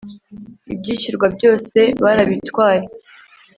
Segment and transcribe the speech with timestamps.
[0.73, 2.83] Ibyishyurwa byose barabitwaye